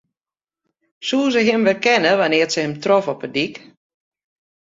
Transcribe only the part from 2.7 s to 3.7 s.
trof op de dyk?